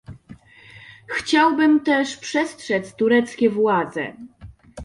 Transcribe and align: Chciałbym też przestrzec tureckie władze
Chciałbym 1.07 1.79
też 1.83 2.17
przestrzec 2.17 2.95
tureckie 2.95 3.49
władze 3.49 4.13